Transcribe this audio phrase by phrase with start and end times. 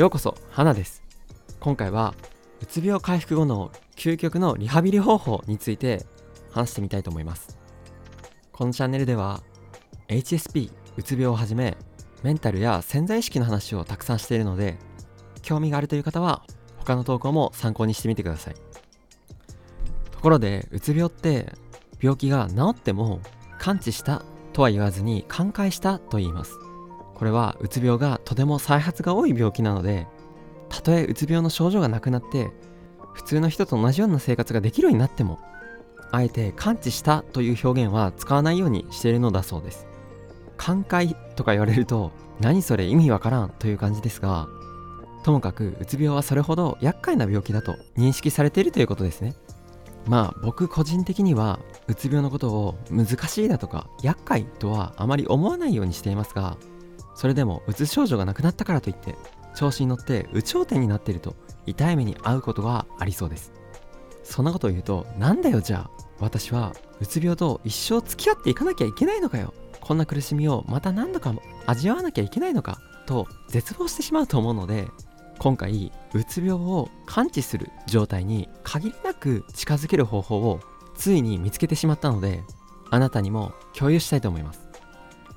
[0.00, 1.02] ようこそ花です。
[1.58, 2.14] 今回は
[2.62, 6.06] うつ病回復後の究極のリハビリ方法について
[6.52, 7.58] 話してみたいと思います。
[8.50, 9.42] このチャンネルでは
[10.08, 11.76] HSP うつ病をはじめ
[12.22, 14.78] メンタルや潜在意識の話をたくさんしているので
[15.42, 16.44] 興味があるという方は
[16.78, 18.54] 他の投稿も参考にしてみてください。
[20.12, 21.52] ところでうつ病って
[22.00, 23.20] 病気が治っても
[23.58, 24.22] 完治した
[24.54, 26.69] とは言わずに寛解したと言います。
[27.20, 30.06] これはうつ病がとても再発が多い病気なので
[30.70, 32.50] たとえうつ病の症状がなくなって
[33.12, 35.38] 普通の人と同じような生活ができるようになっても
[36.12, 39.86] あえて完治したという表現は使わないようにしているのだそうです。
[40.56, 44.48] 寛解とか言われると何それ意味わからんという感じですが
[45.22, 49.34] ともかくうつ病はそれほど厄介な病気だと認識されているということですね。
[50.06, 56.56] まあ僕個人的にはうつ病のことを難しいだとか厄介とはあまり思わないようにしていますが
[57.20, 59.14] それでもうつ症状がなくなったからといって
[59.54, 63.52] 調子に乗って有頂天になっていると痛い目に遭うことがありそうです。
[64.24, 69.52] そんなことを言うとなんだよじゃあ私はうつ病と一生付き合っていかなきゃいけないのかよ。
[69.82, 71.34] こんな苦しみをまた何度か
[71.66, 74.88] 味わわなきゃいけないのかと絶望してしまうと思うので
[75.38, 80.60] 今回うつ病を完治する状態に限りなく近づける方法を
[80.94, 82.42] ついに見つけてしまったので
[82.88, 84.69] あなたにも共有したいと思います。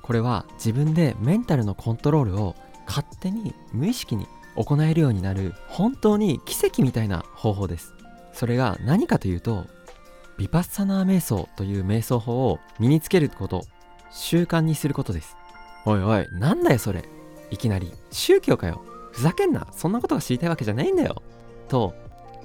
[0.03, 7.95] これは自分でメンタルのコントロールを勝手に無意識に行えるようになる本当に奇跡みたいな方法です。
[8.33, 9.65] それが何かというと
[10.37, 13.65] ビパッサナー瞑想という瞑想法を身につけること
[14.11, 15.37] 習慣にすることです。
[15.85, 17.03] おいおいなんだよそれ。
[17.49, 18.83] いきなり宗教かよ。
[19.11, 19.67] ふざけんな。
[19.71, 21.21] そんなことが知りたいわけじゃないんだよ。
[21.67, 21.95] と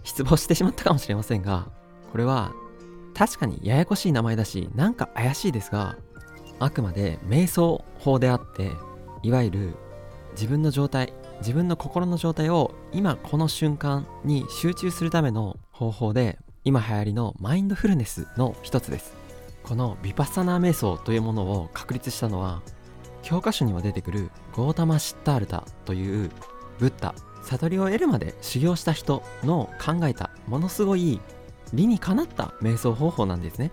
[0.05, 1.69] 失望してしまったかもしれませんが
[2.12, 2.53] これは
[3.14, 5.97] 確かにややこしい名前だしなんか怪しいですが
[6.61, 8.73] あくまで瞑想法であって
[9.23, 9.75] いわゆる
[10.33, 19.17] 自分の状態自分の心の状態を今この瞬間に集中するための方法で今流行りのマインドフルネスの一つです。
[19.62, 22.63] このビパッサナー瞑想というものを確立したのは
[23.23, 26.30] 教科書にも出てくるゴータマ・シッタールタという
[26.79, 31.20] ブッダ悟りを得るまで修行した人の考えたものすごい
[31.74, 33.70] 理にかなった瞑想方法なんですね。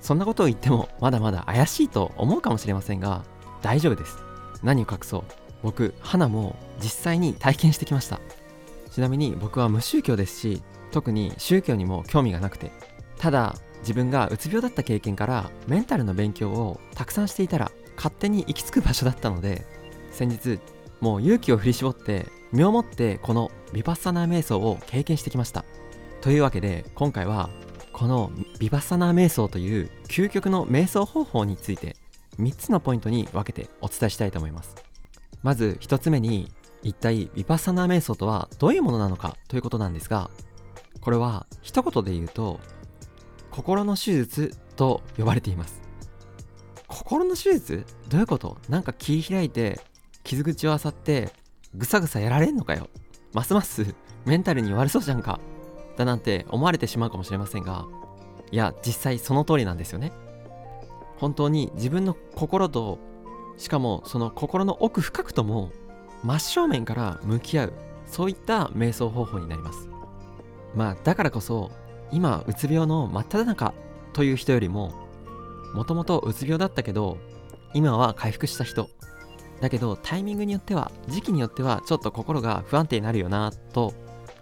[0.00, 3.24] そんなことを言ってもまだまだ怪しいと思うかもしれませんが
[3.62, 4.18] 大丈夫です。
[4.62, 5.24] 何を隠そう。
[5.62, 8.20] 僕花も実際に体験してきました。
[8.90, 10.62] ちなみに僕は無宗教ですし
[10.92, 12.72] 特に宗教にも興味がなくて。
[13.18, 19.64] ただ自分がうつ病だった経験からメンタルの勉強をたくさんしていたら勝手に行き着く場所だったので
[20.10, 20.58] 先日
[21.00, 25.64] もう勇気を振り絞って身をもってこのヴィパッサナー瞑想を経験してきました。
[26.20, 27.50] というわけで今回は
[27.96, 31.96] このビバッサナー瞑想という究極の瞑想方法について
[32.38, 34.76] 3つのポイントに分けてお伝えしたいと思います。
[35.42, 36.52] まず1つ目に
[36.82, 40.30] 一体ビパッサナー瞑想とはどういうものなのかということなんですが
[41.00, 42.60] これは一言で言うと
[43.50, 45.80] 心の手術と呼ばれています。
[46.88, 47.86] 心の手術？
[48.10, 48.58] どういうこと？
[48.68, 49.80] なんか切り開いて
[50.22, 51.32] 傷口を漁って
[51.74, 52.90] ぐさぐさやられんのかよ。
[53.32, 53.94] ますます
[54.26, 55.40] メンタルに悪そうじゃんか。
[55.96, 57.86] だなんて思われてしまうかもしれませんが
[58.50, 60.12] いや実際その通りなんですよね。
[61.18, 62.98] 本当に自分の心と
[63.56, 65.70] しかもその心の奥深くとも
[66.22, 67.72] 真正面から向き合う
[68.06, 69.88] そういった瞑想方法になります。
[70.74, 71.70] まあだからこそ
[72.12, 73.72] 今うつ病の真っ只中
[74.12, 74.92] という人よりも
[75.74, 77.18] もともとうつ病だったけど
[77.74, 78.88] 今は回復した人。
[79.60, 83.94] だけどタイミングによっては時期によってはちょっと心が不安定になるよなと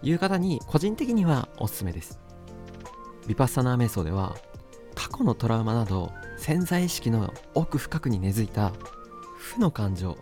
[0.05, 2.19] いう方に個人的にはおすすめです。
[3.27, 4.35] ヴィパッサナー瞑想では
[4.93, 8.71] 過去のトラウマなど潜在意識の奥深くに根付いた
[9.37, 10.17] 負の感情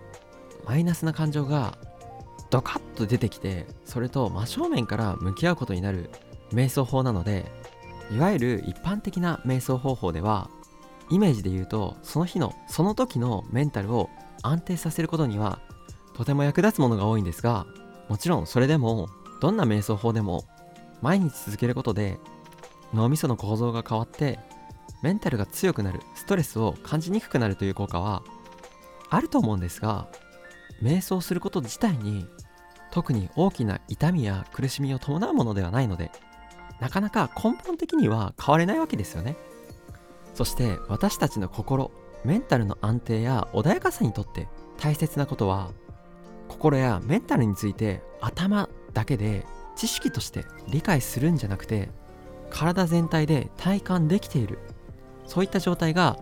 [0.66, 1.78] マイナスな感情が
[2.50, 6.10] ドカッと出てきてそれと真正面から向き合うことになる
[6.52, 7.52] 瞑想法なので
[8.12, 10.50] いわゆる一般的な瞑想方法では
[11.10, 14.10] イメージで言うとその日のその時のメンタルを
[14.44, 15.60] 安定させることには
[16.14, 17.66] とても役立つものが多いんですが
[18.08, 19.10] もちろんそれでも
[19.44, 20.46] どんな瞑想法でも
[21.02, 22.18] 毎日続けることで
[22.94, 24.40] 脳みその構造が変わって
[25.02, 28.24] メンタルが強くなるストレスを感じにくくなるという効果は
[29.10, 30.08] あると思うんですが
[30.82, 32.26] 瞑想すること自体に
[32.90, 36.10] 特に大きな痛みや苦しみを伴うものではないので
[36.80, 39.36] なかなか根本的には変われないわけですよね。
[40.36, 41.92] そして私たちの心
[42.24, 44.48] メンタルの安定や穏やかさにとって
[44.78, 45.72] 大切なことは
[46.48, 49.46] 心やメンタルについて頭だけで
[49.76, 51.90] 知識として理解するんじゃなくて
[52.50, 54.60] 体全体で体感できている。
[55.26, 56.18] そういった状態が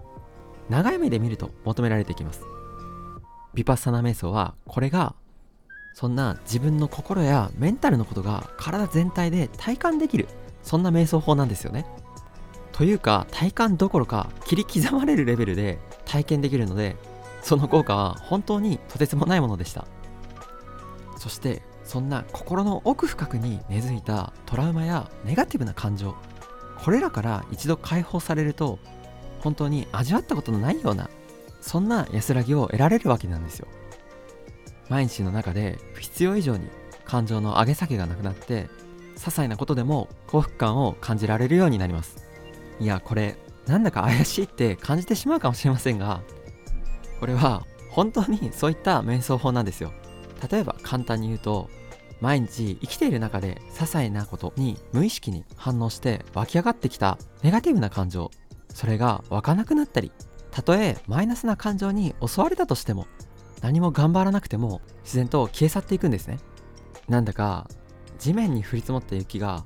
[0.69, 2.41] 長い目で見ると求められていきます。
[3.53, 5.15] ビパッサナ瞑想はこれが
[5.93, 10.27] そんな自分の心やメンタルのことが体全体で体感できる
[10.63, 11.85] そんな瞑想法なんですよね。
[12.71, 16.95] というか体感どころか切り刻まれるレベルで体験できるので
[17.41, 19.85] その効果は本当にとてつもないものでした。
[21.17, 26.15] そしてそんな心の奥深くに根付いたトラウマやネガティブな感情
[26.83, 28.79] これらから一度解放されると
[29.41, 31.09] 本当に味わったことのないような
[31.61, 33.67] そんな安らぎを得られるわけなんですよ。
[34.89, 36.67] 毎日の中で必要以上に
[37.05, 38.67] 感情の上げ下げがなくなって
[39.15, 42.17] 些細なことでも幸福感を感じられるようになります。
[42.79, 43.37] いやこれ
[43.67, 46.21] なんだか怪しいって感じてしまうかもしれませんが
[47.19, 49.93] これは本当にそういった瞑想法なんですよ。
[50.49, 51.69] 例えば簡単に言うと
[52.19, 58.29] 毎日生きている中で些細なことに無意識に反応して湧き上がってきたネガティブな感情。
[58.73, 60.11] それが湧かなくなったり
[60.49, 63.05] たとえマイナスな感情に襲われたとしても
[63.61, 66.39] 何も頑張らなくても自然と消え去っていくんですね。
[67.09, 67.67] なんだか
[68.17, 69.65] 地面に降り積もった雪が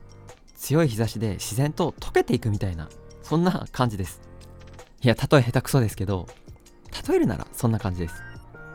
[0.55, 2.89] 強い日差しで自然と溶けていくみたいな
[3.21, 4.21] そんな感じです。
[5.01, 6.27] いや例え下手くそですけど
[7.07, 8.15] 例えるならそんな感じです。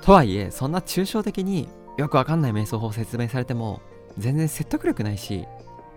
[0.03, 3.81] とはいえそんな抽象的によくわかんない瞑想法を説明されても
[4.19, 5.47] 全然説得力ないし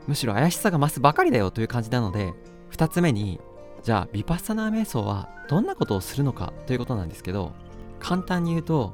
[0.07, 2.33] むしろ怪しさが増すばかりだよという感じなので
[2.71, 3.39] 2つ目に
[3.83, 7.53] じゃあビパッサナー瞑想はどんなことをするのかということなんですけど
[7.99, 8.93] 簡単に言うと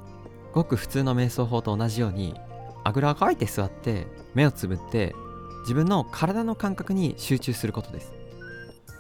[0.54, 2.36] ごく普通の瞑想法と同じように
[2.84, 5.16] あぐらをかいて座って目をつぶって
[5.62, 8.14] 自分の体の感覚に集中することです。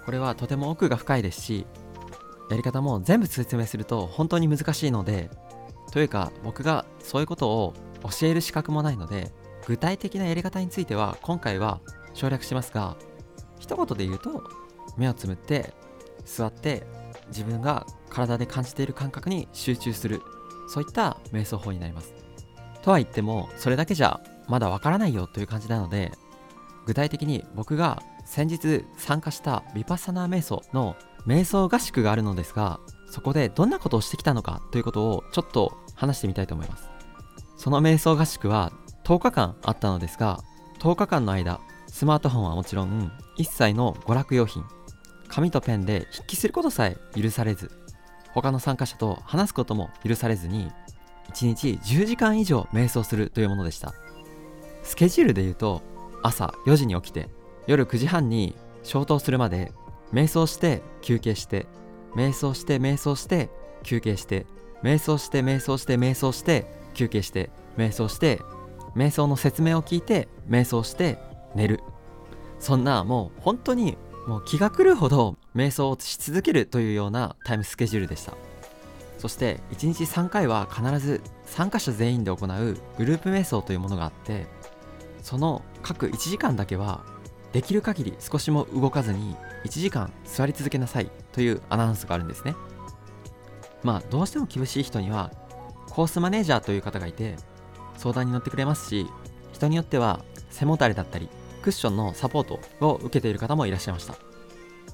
[0.05, 1.67] これはとても奥が深いですし
[2.49, 5.29] やり方も全部説明すると本当に難しいので
[5.91, 7.73] というか僕がそういうことを
[8.03, 9.31] 教える資格もないので
[9.67, 11.79] 具体的なやり方については今回は
[12.13, 12.97] 省略しますが
[13.59, 14.43] 一言で言うと
[14.97, 15.73] 目をつむって
[16.25, 16.85] 座って
[17.27, 20.21] 自分が体で感じている感覚に集中する
[20.67, 22.13] そういった瞑想法になります。
[22.81, 26.11] とは言ってもそれだけじゃまだわからないよという感じなので
[26.85, 30.95] 具体的に僕が先日参加したヴィパッサナー瞑想の
[31.27, 32.79] 瞑想合宿があるのですが
[33.11, 36.98] そこでどんなことをしてきたのかということをちょっと話してみたいと思います。
[37.59, 38.71] その瞑想合宿は
[39.03, 40.41] 10日間あったのですが
[40.79, 44.63] 10日間の間スマートフォンはもちろん一切の娯楽用品
[45.27, 47.69] 紙とペンで筆記することさえ許されず
[48.33, 50.71] 他の参加者と話すことも許されずに
[51.33, 53.93] 1日10時間以上瞑想するというものでした。
[54.83, 55.81] スケジュールで言うと
[56.23, 57.29] 朝4時に起きて
[57.67, 59.71] 夜9時半に消灯するまで
[60.11, 61.67] 瞑想して休憩して
[62.15, 63.49] 瞑想して瞑想して
[63.83, 64.47] 休憩して
[64.81, 68.41] 瞑想して瞑想して瞑想して休憩して瞑想して
[68.95, 71.17] 瞑想の説明を聞いて瞑想して
[71.55, 71.79] 寝る。
[72.59, 73.97] そんなもう本当に
[74.27, 78.33] もう気が狂うほど瞑想をし続けるというようなタイムスケジュールでした。
[79.17, 84.47] そして1日3回は必ず参加者全員で行うグループ瞑想というものがあって
[85.21, 87.03] その各1時間だけは
[87.51, 89.35] できる限り少しも動かずに
[89.65, 92.55] 1時間座り続けなさいというアナウンスがあるんですね。
[93.83, 95.31] まあどうしても厳しい人には
[95.99, 97.35] コースマネージャーという方がいて
[97.97, 99.05] 相談に乗ってくれますし
[99.51, 101.27] 人によっては背もたれだったり
[101.61, 104.15] クッションのサポートを受けている方もいらっしゃいました。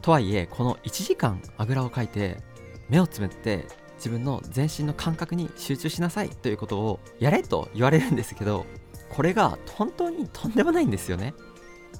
[0.01, 2.41] とはいえこの1時間あぐらをかいて
[2.89, 3.67] 目をつむって
[3.97, 8.65] 自分の全身の感覚に集中しなさいということをやれと言われるんですけど
[9.09, 11.35] これが本当にとんでもないんですよね。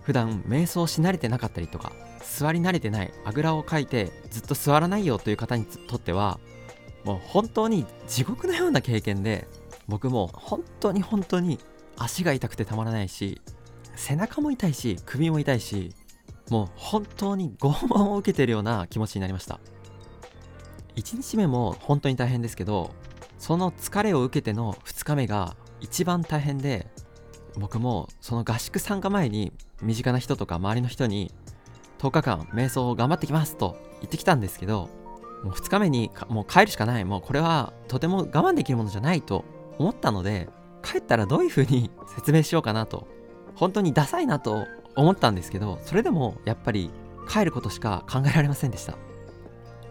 [0.02, 1.92] 普段瞑想し慣れてなかったりとか
[2.24, 6.40] 座り慣れてないあぐらをかいてずっと座らないよという方にとっては
[7.06, 9.48] もう本当に地獄のような経験で
[9.88, 11.60] 僕も本当に本当に
[11.98, 13.42] 足が痛くてたまらないし
[13.96, 15.92] 背中も痛いし首も痛いし
[16.50, 19.60] もう本当に拷問を受けてるような気持ちになりました。
[20.96, 22.94] 1日目も本当に大変ですけど
[23.38, 26.88] その疲れを受けての2日目が一番大変で
[27.58, 31.32] 僕もその合宿参加前に身近な人とか周りの人に
[32.00, 34.90] 10日間瞑想を頑張ってきますと言ってきたんですけど
[35.46, 37.06] もう2日目にもう帰るしかない。
[37.06, 39.46] もうこれはとても我慢できるものじゃないと
[39.78, 40.50] 思ったので
[40.84, 43.08] 帰ったらどういう風に説明しようかなと
[43.56, 46.90] 本当にダサいなと思ったんですけどそれでもやっぱり
[47.30, 48.96] 帰ることしか考えられませんでした。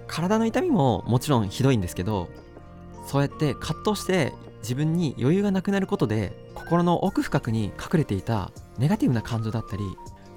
[0.07, 2.29] 体の痛みももちろんひどいんですけど
[3.07, 9.85] そうやって葛藤して自分に余裕がなくなることで心の奥深くに隠れていたネガティブな感情だったり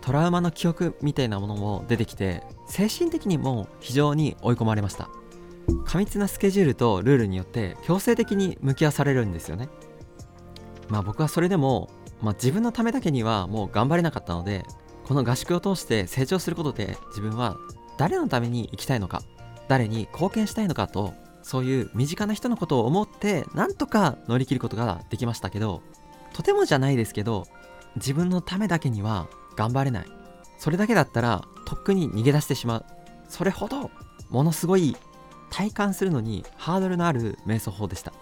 [0.07, 5.09] トラウマの記憶みたいなものも出てきて精神的にも非常に追い込まれました。
[5.83, 9.67] 過密なスケジュールとルールによって強制的に向き合わされるんですよね。
[10.87, 11.89] まあ僕はそれでも、
[12.21, 14.63] まあ、自分のためだけにはもう頑張れなかったので
[15.03, 17.57] この合宿を通して成長することで自分は
[17.97, 19.23] 誰のために生きたいのか
[19.67, 25.81] 誰に貢献したいのかとそういう身近な人のことを思ってなんとか乗り切ることができましたけど
[26.31, 27.45] とてもじゃないですけど
[27.97, 30.05] 自分のためだけには頑張れない。
[30.57, 32.85] それだけだったらとっくに逃げ出してしまう。
[33.27, 33.91] それほど
[34.29, 34.95] ものすごい
[35.49, 38.13] 体感するのにハードルのある瞑想法でした。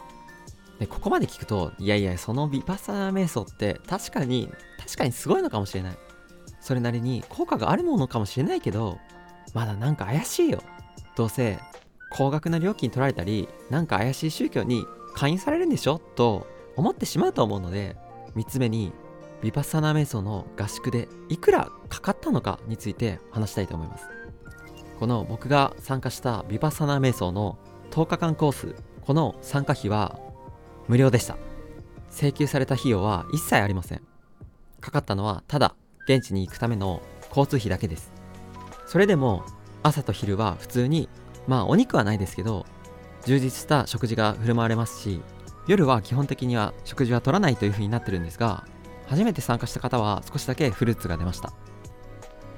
[0.80, 4.50] でここまで聞くといやいやそのヴィパッサナ瞑想って確かに
[4.80, 5.98] 確かにすごいのかもしれない。
[6.60, 8.98] それなりに効果があるものかもしれないけど
[9.54, 10.63] まだなんか怪しいよ。
[11.15, 11.60] どうせ
[12.12, 14.84] 高額な料金取られたりなんか怪しい宗教に
[15.15, 16.00] 勧誘されるんでしょ？
[16.00, 17.96] と思ってしまうと思うので
[18.36, 18.92] 3つ目に
[19.42, 24.08] ヴィパサナ瞑想の合宿でいくらかかったのかについて話したいと思います。
[25.00, 27.58] この僕が参加したヴィパッサナ瞑想の
[27.92, 30.20] 10日間コースこの参加費は
[30.88, 31.38] 無料でした。
[32.12, 34.01] 請求された費用は一切ありません。
[34.82, 35.75] かかったのはただ
[36.08, 38.12] 現地に行くための交通費だけです。
[38.86, 39.44] それでも
[39.84, 41.10] 朝と昼は普通に
[41.48, 42.65] まあお肉はないですけど
[43.25, 45.22] 充実した食事が振る舞われますし
[45.68, 48.65] 夜は基本的には食事は取らないという風になってるんですが
[49.08, 51.54] 初めて参加した方は少しだけフルーツが出ました。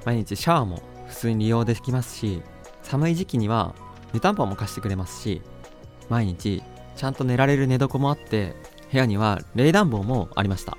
[0.05, 2.41] 毎日シャワーも普通に利用できますし
[2.83, 3.75] 寒い時期には
[4.13, 5.41] 湯たんぽも貸してくれますし
[6.09, 6.63] 毎日
[6.95, 8.55] ちゃんと寝られる寝床もあって
[8.91, 10.77] 部屋には冷暖房もありました。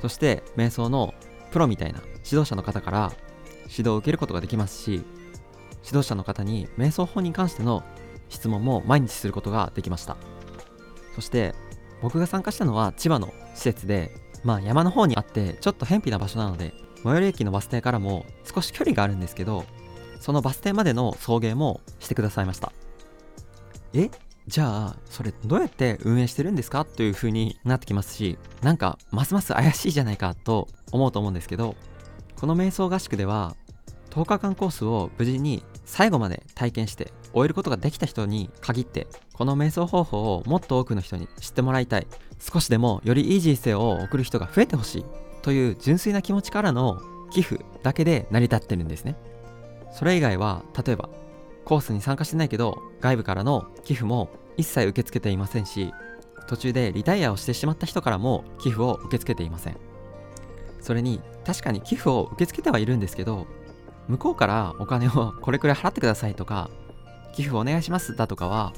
[0.00, 1.14] そして瞑想の
[1.50, 3.12] プロみたいな指導者の方から
[3.62, 5.02] 指導を受けることができますし
[5.84, 7.82] 指導者の方に瞑想法に関しての
[8.28, 10.16] 質問も毎日することができました。
[11.14, 11.54] そして
[12.00, 19.64] 僕が参加したのは千葉の施設でまあ山の方にあってちょっと偏僻な場所なので最寄り駅のバス停からも少し距離があるんですけど
[20.20, 22.72] そのバス停までの送迎もしてくださいました。
[23.92, 24.10] え？
[24.48, 26.84] じゃあそれどうやって運営してるんですか？
[26.84, 31.76] という風になってきますしなんかますます怪しいじゃないかと思うと思うんですけど
[32.36, 33.54] この瞑想合宿では
[34.10, 42.06] 10日間コースを無事に最後まで体験して終えることができた人に限ってこの瞑想方法をもっと多くの人に知ってもらいたい。
[42.42, 45.04] 少しでもよりいい人生を送る人が増えてほしい
[45.42, 49.16] という純粋な気持ちからの寄付だけで成り立ってるんですね。
[49.92, 51.08] それ以外は例えば
[51.64, 55.92] コースに参加してないけど外部からの寄付も一切受け付けていませんし
[56.48, 59.76] 途中でリタイアをしてしまった人からも寄付を受け付けていません。
[60.80, 63.46] それに確かに寄付を受け付けてはいるんですけど
[64.08, 66.70] 向こうからお金をこれくらい払ってくださいとか
[67.34, 68.72] 寄付お願いしますだとかは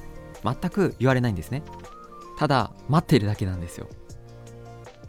[0.44, 1.62] 全く言われないんですね。
[2.44, 3.88] ただ待っているだけなんですよ。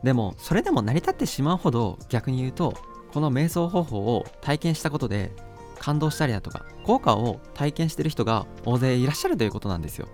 [0.04, 2.78] でもそれでも成り立ってしまうほど逆に言うと
[3.12, 5.34] この瞑想方法を体験したことで
[5.78, 10.08] 感動したりだとか効果を体験してる人が大勢いらっしゃるということなんですよ。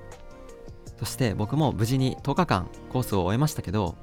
[0.97, 3.95] そして僕も無事に10日間コースを終えましたけど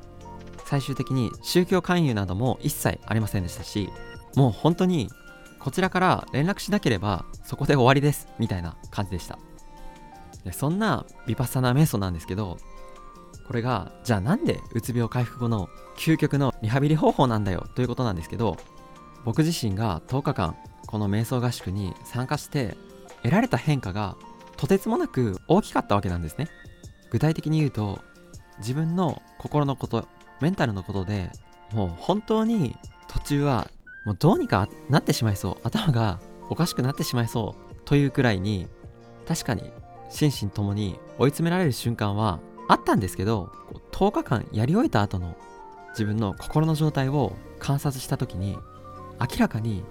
[0.64, 3.88] 最終的に宗教勧誘なども一切ありませんでしたし
[4.36, 5.10] もう本当に
[5.58, 9.40] こちらから連絡しなければそこで終わりですみたいな感じでした。
[10.44, 12.58] でそんなヴィパッサナ瞑想なんですけど
[13.48, 18.58] これがじゃあなんでうつ病回復後の究極のリハビリ方法なんだよということなんですけど
[19.24, 22.76] 僕自身が10日間この瞑想合宿に参加して
[23.22, 24.16] 得られた変化が
[24.58, 26.48] とてつもなく大きかったわけなんですね。
[27.10, 28.00] 具体的に言うと
[28.58, 30.06] 自分の心のこと
[30.40, 31.30] メンタルのことで
[31.72, 32.76] もう本当に
[33.08, 33.70] 途中は
[34.04, 38.68] もうどうにかなってしまいそう頭がおかしくなってしまいそうというくらいに
[39.26, 39.70] 確かに
[40.10, 43.50] 心身ともに追い詰められる瞬間はあったんですけど
[43.92, 45.36] 10日間やり終えた後の
[45.90, 48.56] 自分の心の状態を観察した時に
[49.18, 49.82] 明らかに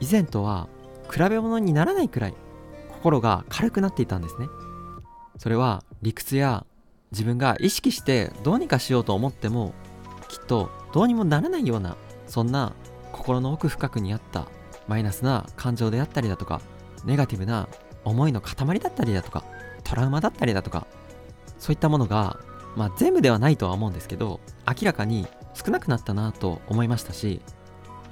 [0.00, 0.68] 以前とは
[1.10, 2.34] 比べ物にならないくらい
[2.88, 4.48] 心が軽くなっていたんですね。
[5.38, 6.66] それは理屈や
[7.10, 9.74] 自分が意識してどうにかしようと思っても
[10.28, 11.96] きっとどうにもならないような
[12.26, 12.72] そんな
[13.12, 14.46] 心の奥深くにあった
[14.88, 16.60] マイナスな感情であったりだとか
[17.04, 17.68] ネガティブな
[18.04, 19.44] 思いの塊だったりだとか
[19.84, 20.86] トラウマだったりだとか
[21.62, 22.40] そういったものが
[22.74, 27.40] まあ全部ではないとは思うんですけど明らかに少なくなったなと思いましたし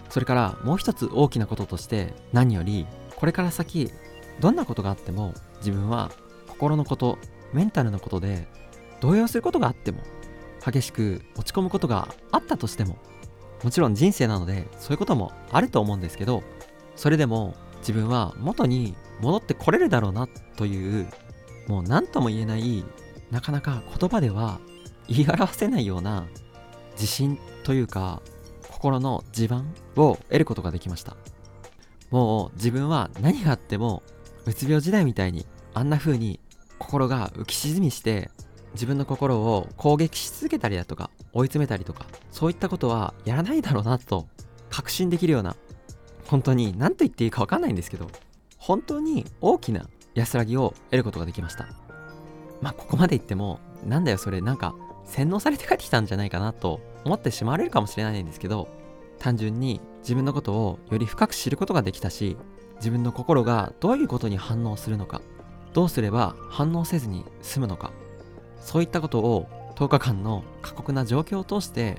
[0.09, 3.91] それからもう一つ大きなこととして何よりこれから先
[4.39, 6.13] どんなことがあっても自分は
[6.47, 7.19] 心のこと
[7.53, 8.47] メンタルのことで
[9.01, 9.99] 動揺することがあっても
[10.65, 12.99] 激しく落ち込むことがあったとしても
[13.65, 16.45] もちろん人生なのでそういうこともあると思うんですけど
[16.95, 21.09] それでも自分は元に戻ってこれるだろうなという
[21.67, 22.85] もう何とも言えない
[23.31, 24.61] なかなか言葉では
[25.09, 26.27] 言い表せないような
[26.93, 28.23] 自信というか
[28.69, 31.17] 心の地盤を得ることができました。
[32.11, 34.03] もう自分は何があっても
[34.47, 36.41] うつ病時代みたいにあんな風に
[36.79, 38.31] 心が浮き沈みして
[38.73, 44.27] 自分の心を攻撃し続けたりだとか追い詰めたりとかそういったことはやらないだろうなと
[44.71, 45.57] 確信できるような
[46.27, 48.09] 本当に何と言っていいか分かんないんですけど
[48.57, 51.69] 本当に大きな安らぎを得ることができました。
[52.61, 54.75] まあここまで言ってもなんだよそれなんか
[55.05, 58.69] 洗脳されて帰ってきたんじゃないかなと思ってしまわれるかもしれないんですけど
[59.19, 62.37] 単純に自分のことをより深く知ることができたし
[62.77, 65.21] 自分の心がどういうことに反応するのか
[65.73, 67.93] どうすれば反応せずに済むのか
[68.61, 71.97] そういったことを10日間の過酷な状況を通して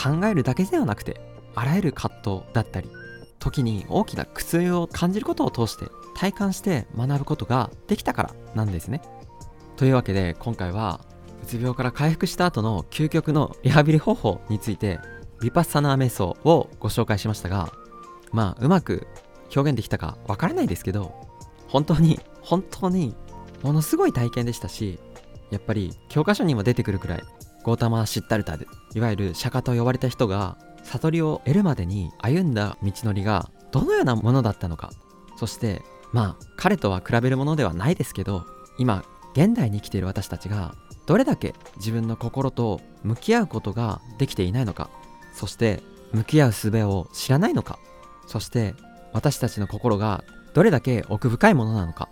[0.00, 1.20] 考えるだけではなくて
[1.54, 2.88] あらゆる葛藤だったり
[3.38, 9.02] 時に大きな苦痛を感じることを通して体感して学ぶことができたからなんですね。
[9.82, 11.00] というわけで今回は
[11.42, 15.00] うつ病から回復した後の究極のリハビリ方法について
[15.40, 17.72] ヴィパッサナー瞑想をご紹介しましたが
[18.30, 19.08] まあうまく
[19.52, 21.12] 表現できたかわからないですけど
[21.66, 23.16] 本当に本当に
[23.64, 25.00] ものすごい体験でしたし
[25.50, 27.22] やっぱり教科書にも出てくるくらい
[27.64, 34.92] ゴータマ・シッタルタでいわゆる釈迦と呼ばれた人が悟りを得るまでに歩んだ道のりがどのようなものだったのか
[35.36, 38.46] そしてまあ彼とは比べるものではないですけど
[38.78, 40.74] 今現代に生きている私たちが
[41.06, 44.90] どれだけ自分の心と向き合うことができていないのか
[45.34, 47.78] そして向き合う術を知らないのか
[48.26, 48.74] そして
[49.12, 50.24] 私たちの心が
[50.54, 52.08] どれだけ奥深いものなのか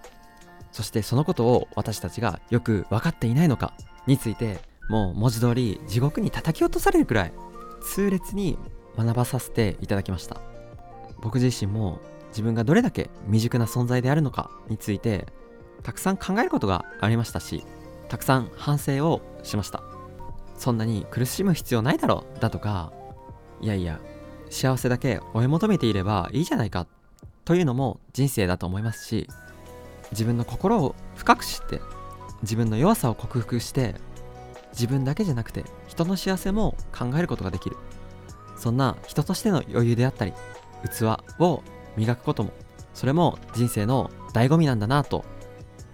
[0.73, 3.75] そしてそのことを私たちがよく分かっていないのか
[4.07, 4.59] について
[4.89, 7.33] もう文字通り地獄に叩き落とされるくらい
[7.83, 8.59] 痛烈に
[8.97, 10.41] 学ばさせていただきました。
[11.23, 15.27] 僕自身も自分がどれだけ未熟な存在であるのかについて
[15.83, 17.65] たくさん考えることがありましたし
[18.09, 19.83] たくさん反省をしました。
[20.61, 22.93] そんなに苦しむ必要ないだろうだとか
[23.63, 23.99] いやいや
[24.51, 26.87] 幸せだけ追い求めていればいいじゃないか
[27.47, 29.27] というのも人生だと思いますし
[30.13, 31.81] 自分の心を深く知って
[32.43, 33.95] 自分の弱さを克服して
[34.73, 37.77] 自分だけじゃなくて人の幸せも考えることができる。
[38.57, 40.35] そんな人としての余裕であったり
[40.85, 41.63] 器を
[41.97, 42.53] 磨くことも
[42.93, 45.25] それも人生の醍醐味なんだなと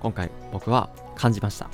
[0.01, 1.71] 今回僕は感じました。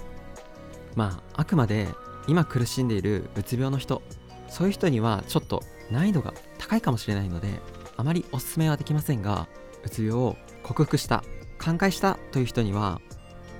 [0.95, 1.89] まああくまで
[2.27, 4.03] 今苦しんでいるうつ病の人
[4.49, 7.61] そういう人にはちょっと難易度が高いかもしれないので
[7.97, 9.49] あまりおすすめはできませんが
[9.85, 11.25] うつ病を克服した
[11.59, 13.01] 寛解したという人には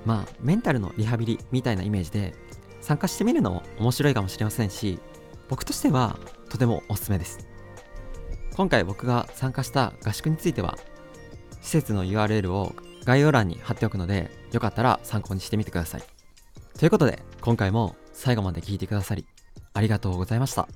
[0.05, 2.33] まあメンタルのリハビリみたいなイメージで
[2.81, 4.99] 参加してみるのも面白いかもしれませんし
[5.49, 6.17] 僕としては
[6.49, 7.47] とてもおすすめです。
[8.55, 10.77] 今回僕が参加した合宿については
[11.61, 12.73] 施設の URL を
[13.05, 16.03] 概要欄に貼っておくのでよかったら参考にしてみてください。
[16.77, 19.25] ということで今回も最後まで聞いてくださり
[19.73, 20.67] ありがとうございました。